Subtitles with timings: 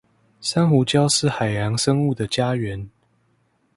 [0.39, 2.87] 珊瑚礁是海洋生物的家園